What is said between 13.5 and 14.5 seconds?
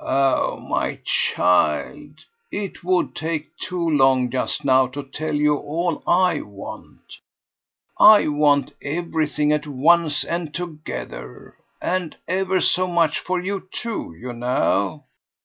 too, you